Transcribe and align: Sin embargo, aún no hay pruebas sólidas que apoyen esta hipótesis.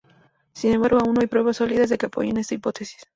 Sin 0.53 0.73
embargo, 0.73 0.97
aún 0.99 1.13
no 1.13 1.21
hay 1.21 1.27
pruebas 1.27 1.57
sólidas 1.57 1.95
que 1.95 2.05
apoyen 2.07 2.37
esta 2.37 2.55
hipótesis. 2.55 3.03